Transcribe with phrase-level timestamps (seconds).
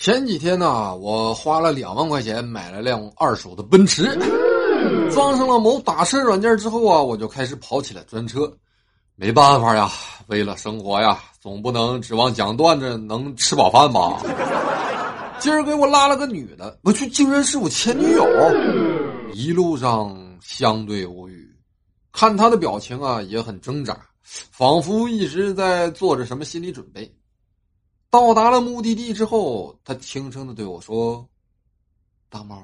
[0.00, 4.16] 前几天呢，我花了两万块钱买了辆二手的奔驰，
[5.10, 8.48] 装上了某打车软件之后啊，我就开始跑起了专车。
[9.16, 9.90] 没办法呀，
[10.28, 14.22] 为了生活呀，总不能指望讲段子能吃饱饭吧。
[15.40, 18.24] 今儿给我拉了个女的，我去竟然是我前女友。
[19.34, 21.52] 一路上相对无语，
[22.12, 27.12] 看她的表情啊，也很挣扎，仿佛一直在做着什么心理准备。
[28.10, 31.28] 到达了目的地之后，他轻声的对我说
[32.30, 32.62] ：“大猫，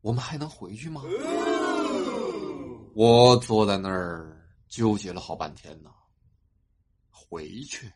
[0.00, 1.02] 我们还能回去吗？”
[2.94, 4.34] 我坐在那儿
[4.68, 5.90] 纠结了好半天呢。
[7.10, 7.92] 回去，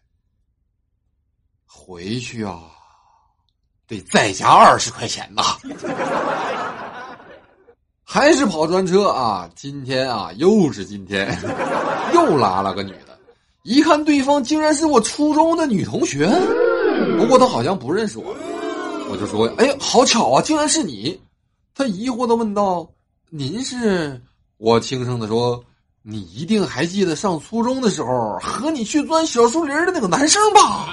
[1.64, 2.70] 回去啊，
[3.87, 5.42] 得再加二十块钱呐。
[8.05, 9.48] 还是跑专车啊！
[9.55, 11.28] 今天啊，又是今天，
[12.12, 13.09] 又拉了个女的。
[13.62, 16.27] 一看对方竟然是我初中的女同学，
[17.19, 18.34] 不过她好像不认识我，
[19.10, 21.20] 我就说：“哎，好巧啊，竟然是你！”
[21.75, 22.88] 她疑惑的问道
[23.28, 24.20] ：“您是？”
[24.56, 25.62] 我轻声的说
[26.03, 30.88] ：“你一定还记得上初中的时候和你去钻小树林的那个男生吧？”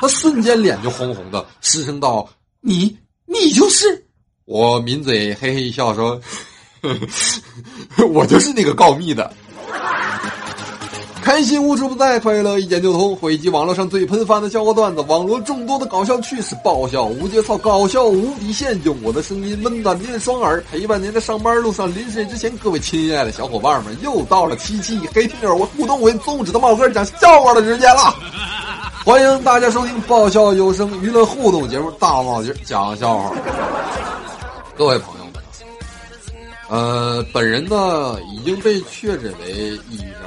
[0.00, 2.26] 她瞬间脸就红红的，失声道
[2.60, 4.06] ：“你，你就是？”
[4.46, 6.18] 我抿嘴嘿嘿一笑说
[8.12, 9.30] ：“我就是那个告密的。”
[11.26, 13.16] 开心无处不在，快乐一点就通。
[13.16, 18.80] 汇集网络上最喷饭的笑话段子，网络众多的搞笑趣事，爆笑无节操，搞笑无底线。
[18.84, 21.92] 用我的声音温暖您的双耳，陪伴您在上班路上。
[21.92, 28.14] 临睡之前，各位亲爱的小伙伴们，又到了七七黑听友我互动为宗旨的茂哥讲笑话的时间了。
[29.04, 33.30] 欢迎大家收听爆笑有声娱乐互动节目《大帽子讲笑话》。
[34.76, 35.34] 各位朋友们，
[36.68, 39.52] 呃，本人呢已经被确诊为
[39.90, 40.25] 抑郁症。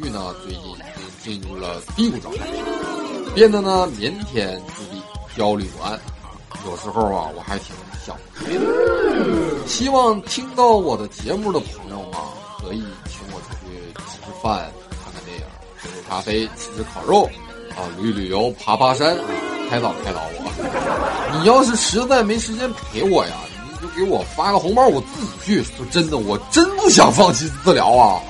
[0.00, 0.76] 剧呢，最近已
[1.22, 2.46] 经进入了低谷状态，
[3.34, 5.02] 变得呢腼腆自闭、
[5.36, 5.98] 焦虑不安
[6.64, 7.74] 有时候啊，我还挺
[8.06, 9.66] 想睡的。
[9.66, 14.70] 希望听到我的节目的朋友啊，可以请我出去吃吃饭、
[15.04, 15.44] 看看电影、
[15.78, 17.24] 喝喝咖啡、吃吃烤肉
[17.76, 19.16] 啊，旅旅游、爬爬山，
[19.68, 21.38] 开导开导我。
[21.38, 23.32] 你要是实在没时间陪我呀，
[23.70, 25.62] 你就给我发个红包，我自己去。
[25.62, 28.20] 说真的，我真不想放弃治疗啊。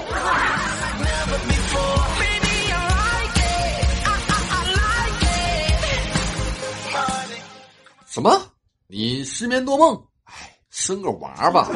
[8.11, 8.43] 什么？
[8.89, 9.95] 你失眠多梦？
[10.25, 11.69] 哎，生个娃吧，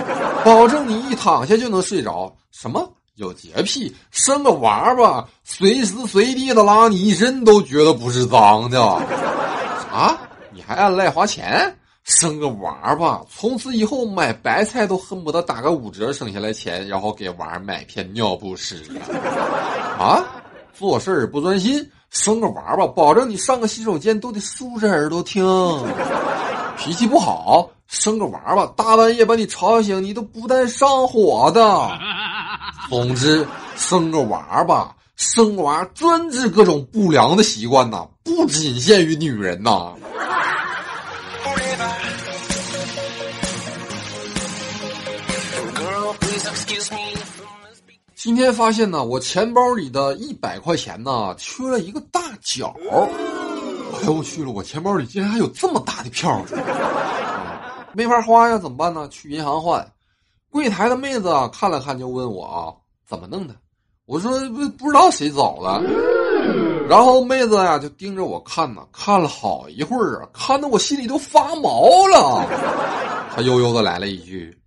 [0.45, 2.37] 保证你一躺下就能睡着。
[2.51, 2.93] 什么？
[3.15, 3.95] 有洁癖？
[4.11, 8.85] 生个娃吧，随时随地的拉你一身都觉得不是脏的。
[8.85, 10.19] 啊？
[10.53, 11.73] 你还爱赖花钱？
[12.03, 18.83] 生个娃吧，从此以后买白菜都恨不得打个五折，省下来钱，然后给娃买片尿不湿。
[20.01, 20.21] 啊？
[20.77, 21.89] 做事不专心？
[22.15, 25.45] 生个娃吧，保证你上个洗手间都得竖着耳朵听。
[26.79, 31.91] 脾气不好，生个娃吧，大半夜把你吵醒，你都不带上火的。
[32.89, 33.45] 总之，
[33.77, 39.93] 生个娃吧，生娃专治各种不良的习惯呐，不仅限于女人呐。
[48.25, 52.75] 今天发现呢，我钱包里的一百块钱呢，缺了一个大角。
[52.81, 56.43] 哎呦我去了，我钱包里竟然还有这么大的票，
[57.93, 59.07] 没法花呀，怎么办呢？
[59.11, 59.87] 去银行换。
[60.49, 62.73] 柜台的妹子啊，看了看就问我啊，
[63.07, 63.55] 怎么弄的？
[64.07, 65.83] 我说不不知道谁找的。
[66.89, 72.49] 然后妹子呀就盯着我看呢，看了好一会儿啊，看得我心里都发毛了。
[73.37, 74.59] 她悠悠的来了一句。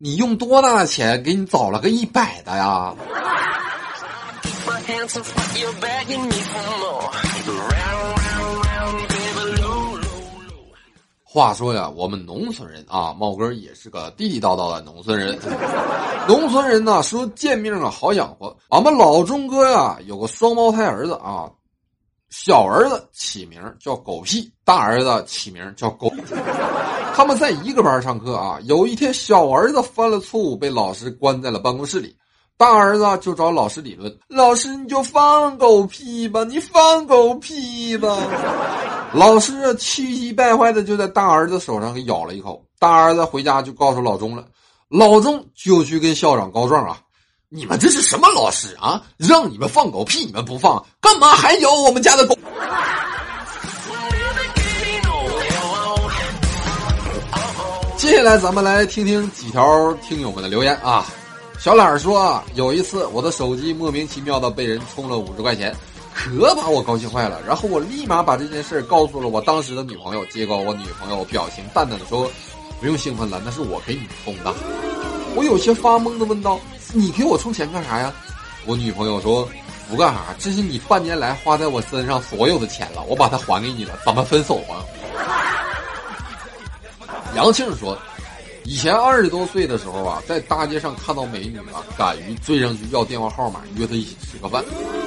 [0.00, 2.94] 你用多大的钱给你找了个一百的呀？
[11.24, 15.36] 话说呀，我们农村人啊，茂哥也是个地地道道的农村人。
[16.28, 21.50] 农村人呢说贱命啊好养活，俺们老钟哥呀有个双胞胎儿子啊。
[22.30, 26.08] 小儿子起名叫狗屁，大儿子起名叫狗。
[27.18, 28.60] 他们在一个班上课啊。
[28.62, 32.14] 有一天，小儿子犯了错误，被老师关在了办公室里。
[32.56, 38.16] 大儿子就找老师理论：“老师，你就放狗屁吧，你放狗屁吧。
[39.12, 42.64] ”老师气急败坏的就在大儿子手上给咬了一口。
[42.78, 44.44] 大儿子回家就告诉老钟了，
[44.88, 47.00] 老钟就去跟校长告状啊。
[47.48, 49.02] 你们这是什么老师啊？
[49.16, 52.38] 让你们放狗屁，你们不放，干嘛还咬我们家的狗？
[57.98, 61.04] 接下来咱们来听听几条听友们的留言啊。
[61.58, 65.74] 小懒说，有一次我的手机莫名其妙的被人充了五十块钱，
[66.14, 67.42] 可把我高兴坏了。
[67.44, 72.30] 然后我立马把这件事告诉了我当时的女朋友，结果我女朋友表情淡淡的说
[72.78, 74.54] ：“不用兴奋了，那是我给你充的。”
[75.34, 76.56] 我有些发懵的问道
[76.94, 78.14] ：“你给我充钱干啥呀？”
[78.64, 79.48] 我女朋友说
[79.90, 84.84] ：“不干啥，这是你半年来花在我身上所有的钱了，我把它还给你了，咱们分手吧。”
[87.38, 87.96] 杨庆说
[88.66, 94.64] ：“以前二十多岁的时候啊，在大街上看到美女啊，敢于追上去要电话号码，约她一起吃个饭，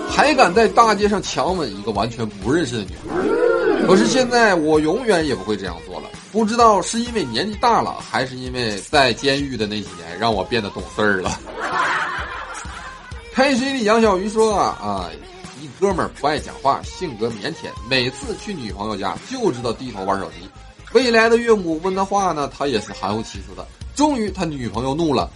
[0.10, 3.86] 还敢在大街上强吻一个完全不认识的女孩。
[3.86, 6.07] 可是现在我永远也不会这样做了。
[6.31, 11.38] 不知道是因为年纪大了，还是因为在监狱的那几年让我变得懂事儿了。”
[13.36, 15.10] 开水里杨小鱼说：“啊啊，
[15.62, 20.50] 一哥们儿不爱讲话，性格腼腆，每次去女朋友家就知道低头玩手机。”
[20.94, 23.66] 未来的岳母问的话呢，他也是含糊其辞的。
[23.96, 25.30] 终于，他女朋友怒了：“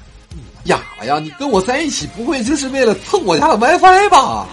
[0.66, 4.48] 哑巴呀，你跟我在一起，不会就是为了蹭我家的 WiFi 吧？”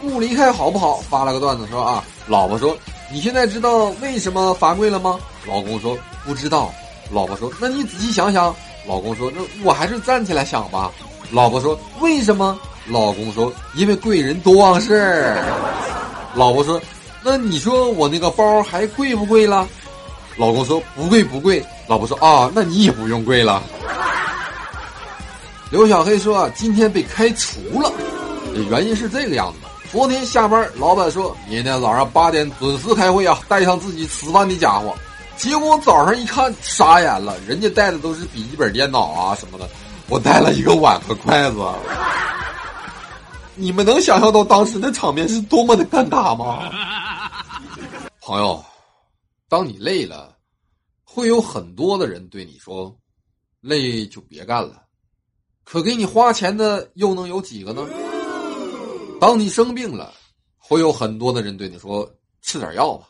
[0.00, 0.96] 不离开好不好？
[1.08, 2.76] 发了个段子说啊，老婆说
[3.12, 6.72] ：“你现在知道为什么罚跪了吗？”老公说：“不知道。”
[7.12, 8.54] 老婆说：“那你仔细想想。”
[8.86, 10.90] 老公说：“那我还是站起来想吧。”
[11.30, 12.58] 老婆说：“为什么？”
[12.88, 15.44] 老公说：“因为贵人多忘事儿。”
[16.34, 16.80] 老婆说。
[17.22, 19.66] 那你说我那个包还贵不贵了？
[20.36, 21.64] 老公说不贵不贵。
[21.88, 23.62] 老婆说啊，那你也不用贵了。
[25.70, 27.92] 刘小黑说今天被开除了，
[28.70, 29.68] 原因是这个样子的。
[29.90, 34.94] 昨天下班，老板说明天早上八点准时开会啊，带上自己吃饭的家伙。
[35.36, 39.68] 结果我早上一看傻眼了，人家带的都是笔记本电脑啊什么的，
[40.08, 41.58] 我带了一个碗和筷子。
[43.58, 46.70] 你们能想象到当时的场面是多么的尴尬吗？
[48.22, 48.64] 朋友，
[49.48, 50.36] 当你累了，
[51.02, 52.96] 会有很多的人对你说
[53.60, 54.82] ：“累就别干了。”
[55.64, 57.84] 可给你花钱的又能有几个呢？
[59.20, 60.14] 当你生病了，
[60.56, 62.08] 会有很多的人对你说
[62.42, 63.08] ：“吃点药吧。”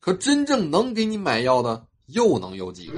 [0.00, 2.94] 可真正能给你买药的又能有几个？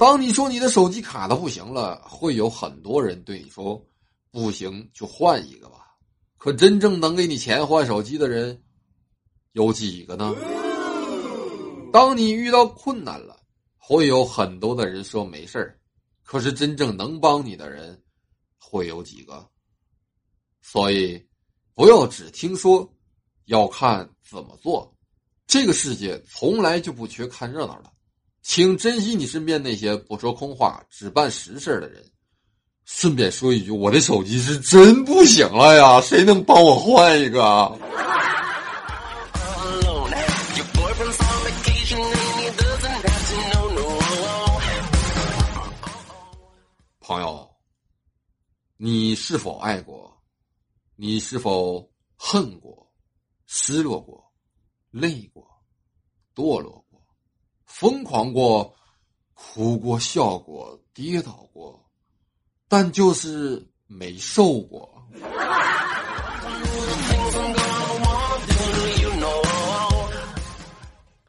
[0.00, 3.80] 当你说你的手机卡的不行了，会有很多人对你说。
[4.30, 5.96] 不行就换一个吧，
[6.36, 8.62] 可真正能给你钱换手机的人
[9.52, 10.34] 有几个呢？
[11.92, 13.40] 当你遇到困难了，
[13.76, 15.80] 会有很多的人说没事儿，
[16.22, 18.00] 可是真正能帮你的人
[18.58, 19.50] 会有几个？
[20.62, 21.20] 所以
[21.74, 22.88] 不要只听说，
[23.46, 24.96] 要看怎么做。
[25.48, 27.90] 这个世界从来就不缺看热闹的，
[28.42, 32.08] 请珍惜你身边那些不说空话、只办实事的人。
[32.92, 37.78] 顺便说一句，我的手机是真不行了呀，谁能帮我换一个？
[47.00, 47.48] 朋友，
[48.76, 50.20] 你是否爱过？
[50.94, 52.86] 你是否恨过？
[53.46, 54.30] 失落过？
[54.90, 55.42] 累过？
[56.34, 57.00] 堕落过？
[57.64, 58.74] 疯狂过？
[59.32, 59.98] 哭过？
[59.98, 60.78] 笑过？
[60.92, 61.79] 跌倒过？
[62.72, 64.88] 但就是没瘦过。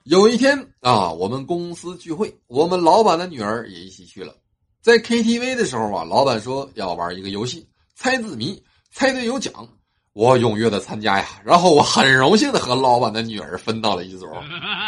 [0.03, 4.35] 有一天啊，我们公司聚会，我们老板的女儿也一起去了。
[4.83, 9.67] 在 KTV 的时候啊，老板说要玩一个游戏，猜字谜，猜对有奖。
[10.13, 14.29] 我踊跃的参加呀，然后我很荣幸的和老板的女儿分到了一桌。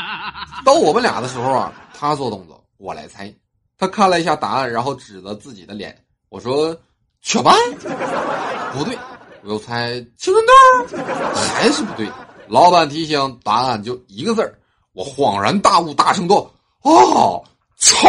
[0.63, 3.33] 到我们俩的时候啊，他做动作，我来猜。
[3.75, 6.02] 他看了一下答案，然后指着自己的脸。
[6.33, 6.75] 我说，
[7.21, 7.55] 雀斑，
[8.73, 8.97] 不对，
[9.43, 10.97] 我又猜青春痘，
[11.35, 12.09] 还是不对。
[12.47, 14.57] 老板提醒，答案就一个字儿。
[14.93, 17.43] 我恍然大悟，大声道：“哦，
[17.77, 18.07] 丑！”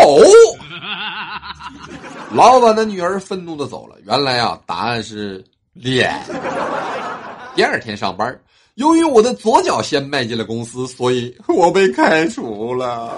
[2.33, 3.97] 老板的女儿愤怒的走了。
[4.07, 6.19] 原来啊，答案是脸。
[7.55, 8.41] 第二天上班，
[8.77, 13.13] 由于我的左脚先迈进了公司，所以我被开除了。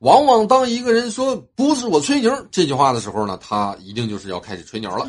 [0.00, 5.04] 往往当一个人说“不是我吹牛”这句话的时候呢，他一定就是要开始吹牛了。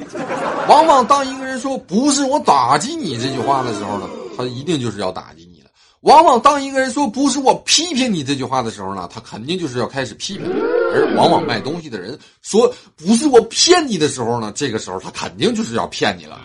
[0.68, 5.70] 往往当一个人说“不是我打击你”这句话的时候呢，他一定就是要打击你了。
[6.02, 10.50] 往往当一个人说“不是我批评你”这句话的时候呢，他肯定就是要开始批评。
[10.92, 16.42] 而往往卖东西的人说“不是我骗你”的时候呢，这个时候他肯定就是要骗你了。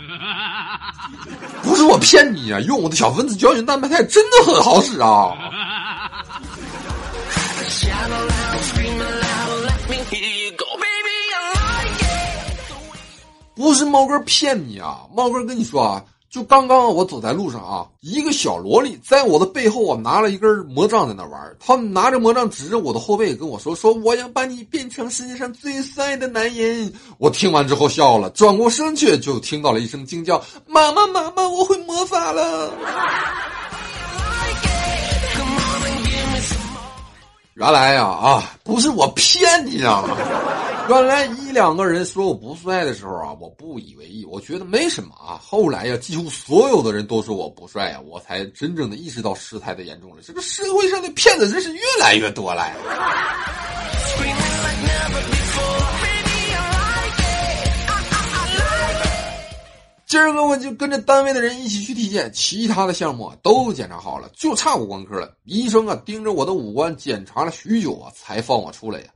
[1.64, 5.32] 不是我骗你啊，用我的小分子胶原蛋白肽真的很好使啊。
[13.56, 15.00] 不是猫哥骗你啊！
[15.14, 32.70] 猫哥跟你说啊，就刚刚我走在路上啊，一个小萝莉在我的背后啊拿了一根魔杖在那玩，他拿着魔杖指着我的后背跟我说：“说我要把你变成世界上最帅的男人。”我听完之后笑了，转过身去就听到了一声惊叫：“妈妈妈妈，我会魔法了！”
[37.54, 40.04] 原来呀啊，不是我骗你啊！
[40.90, 45.40] 原来一两个人说我不帅的时候啊，我不以为意，我觉得没什么啊。
[45.40, 50.16] 后来呀，几乎所有的人都说我不帅呀，我才真正的意识到事态的严重了。
[50.20, 52.66] 这个社会上的骗子真是越来越多了。
[60.14, 65.28] 今儿个我就跟着单位的人一起去体检，其他的项目都检查好了，就差五官科了。
[65.42, 69.06] 医生啊盯着我的五官检查了许久啊，才放我出来呀。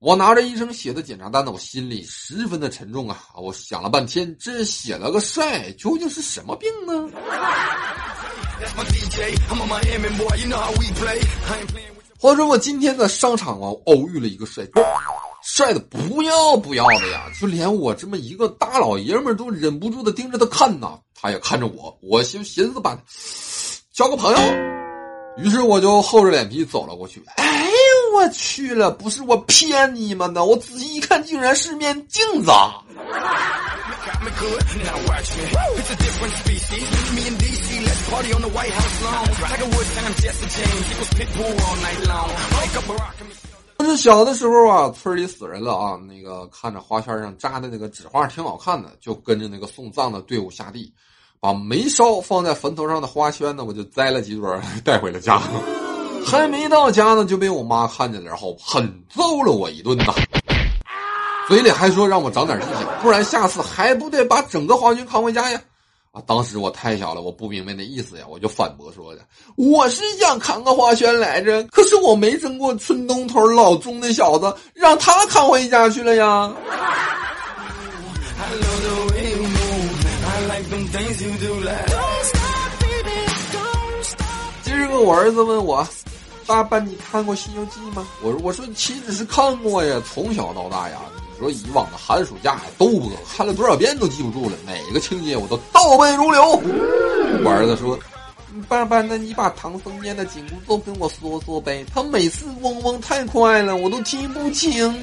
[0.00, 3.18] 我拿着医生写的检查单呢，我心里十分的沉重啊。
[3.36, 7.08] 我想了半天，这写了个帅，究竟是什么病呢？
[12.20, 14.82] 话说我今天在商场啊偶遇了一个帅哥。
[15.44, 22.98] 帅的不要不要的呀，就连我这么一个大老爷们都忍不住的盯着他看呐，他也看着我，我就寻思把
[23.92, 24.38] 交个朋友，
[25.36, 27.22] 于是我就厚着脸皮走了过去。
[27.36, 32.50] 哎呦，我去了，不是我骗你们的，我仔细一看，竟然是面镜子。
[43.84, 50.92] 是小的时候啊，村里死人了啊，那个看着花圈上扎的那个纸花挺好看的，就跟着那个送葬的队伍下地，
[51.40, 55.40] 把没烧放在坟头上的花圈呢，我就摘了几朵 带回了家。
[56.26, 60.14] 还没到家呢，就被我妈看见了，然后狠揍了我一顿呐，
[61.48, 65.60] 嘴里还说让我长点记性，不然下次还不得把整个花圈扛回家呀。
[66.14, 66.22] 啊！
[66.28, 69.20] 当时我太小了，我不明白那意思呀，我就反驳说的
[69.58, 76.54] ：“我是想扛个花圈来着，可是我没整过村东头老钟那小子，让他扛回家去了呀。”
[84.62, 85.84] 今儿个我儿子问我
[86.46, 91.00] ：“爸爸，你看过《西游记》吗？”我：“我说岂止是看过呀，从小到大呀。”
[91.38, 96.42] 说以往的寒暑假都播，看了多少遍都记不住了，哪个情节我都倒背如流。
[97.44, 97.98] 我儿子说
[98.68, 104.94] ：“爸爸，那你把唐僧念的经都跟我说说呗，他每次嗡嗡太快了，我都听不清。”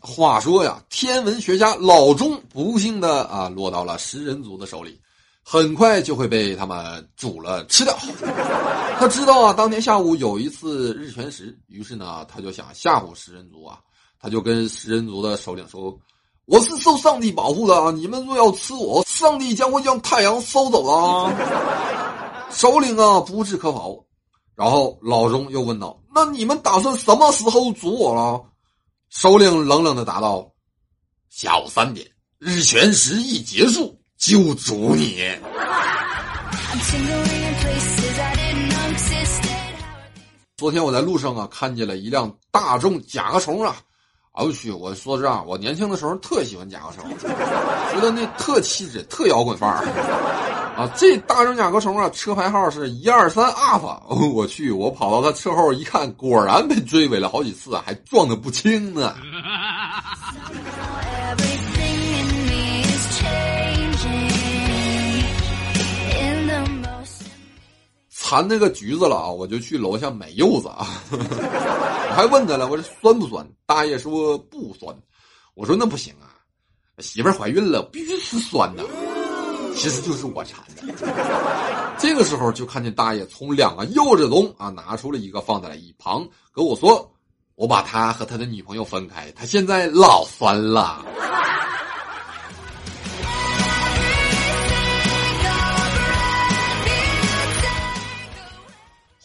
[0.00, 5.00] 话说呀，天文学家老钟不幸的啊落到了食人族的手里，
[5.42, 7.96] 很快就会被他们煮了吃掉。
[8.98, 13.78] 他知道啊，当天下午有一次日全食，于是呢，他就想吓唬食人族啊。
[14.20, 15.94] 他就跟食人族的首领说
[16.46, 17.90] ：“我是受上帝保护的啊！
[17.90, 21.30] 你们若要吃我，上帝将会将太阳收走啊！”
[22.50, 24.06] 首领啊，不置可否。
[24.54, 28.42] 然后老钟又问道：“那你们打算什么时候煮我了？”
[29.10, 30.50] 首领冷冷的答道
[31.28, 32.06] ：“下午三点，
[32.38, 35.22] 日全食一结束就煮你。
[40.56, 43.74] ”昨天我在路上啊，看见了一辆大众甲壳虫啊。
[44.34, 44.70] 哎我去！
[44.70, 47.10] 我说实话，我年轻的时候特喜欢甲壳虫，
[47.92, 49.84] 觉得那特气质、特摇滚范儿
[50.76, 50.88] 啊。
[50.96, 54.02] 这大众甲壳虫啊，车牌号是一二三阿法。
[54.08, 54.70] 我去！
[54.70, 59.16] 我跑到他车后一看，果然被追尾了好几次，还撞得不轻呢。
[68.34, 70.88] 馋那个橘子了啊，我就去楼下买柚子啊。
[71.14, 73.46] 我还问他了，我说酸不酸？
[73.64, 74.92] 大爷说不酸。
[75.54, 76.34] 我说那不行啊，
[76.98, 78.84] 媳妇怀孕了，必须吃酸的。
[79.76, 80.82] 其实就是我馋的。
[81.96, 87.08] 这个时候就看见大爷从两个柚子中啊拿出了一个放在了一旁，跟我说
[87.54, 91.06] ：“我把他和他的女朋友分开，他现在老酸了。”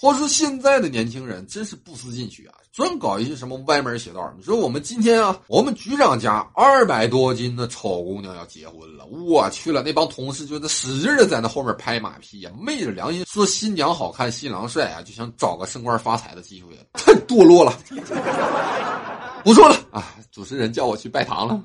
[0.01, 4.33] 话说现在的年轻人真是不思进取啊，专搞一些什么歪门邪道。
[4.37, 17.77] 你说我们今天啊，我们局长家二百多斤的丑姑娘要结婚了，我去了，那帮同事就在使劲的在那后面拍马屁呀，昧着良心说新娘好看，新郎帅啊，就想找个升官发财的机会， 太堕落了。
[19.43, 21.61] 不说了啊，主持人叫我去拜堂了。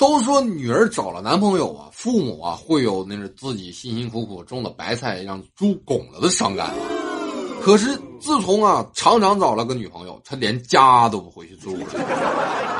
[0.00, 6.74] 都说女儿找了男朋友啊，父母啊会有那是自己辛辛苦苦种的白菜让猪拱了的伤感。
[7.60, 11.84] 可是自从啊厂长找了个女朋友，他连家都不回去住了。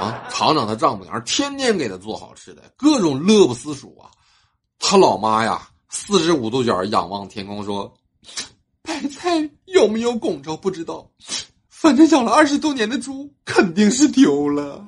[0.00, 4.08] 啊，厂长他丈母娘天天给他做好吃的，各种乐不思蜀啊。
[4.78, 7.92] 他老妈呀，四十五度角仰望天空说
[8.80, 11.06] ：“白菜有没有拱着不知道，
[11.68, 14.82] 反正养了二十多年的猪肯定是丢了。”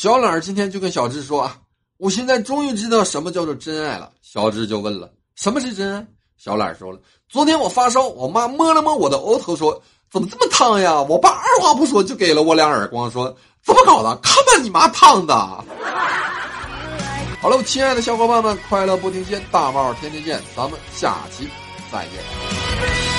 [0.00, 1.58] 小懒儿今天就跟小智说啊
[2.00, 6.06] ：“我现在终于知道什么叫做真爱了。”小智就问了：“什么是真爱？”
[6.42, 9.78] 小懒儿说了：“昨天我发烧，我妈摸了摸我的额头，说
[10.10, 11.02] 怎么这么烫呀？
[11.02, 13.26] 我爸二话不说就给了我两耳光，说
[13.62, 14.16] 怎么搞的？
[14.22, 15.34] 看把你妈烫的！”
[17.42, 21.46] 好了，亲爱的小伙伴们，快乐不停歇，大帽天天见，咱们下期
[21.92, 23.09] 再见。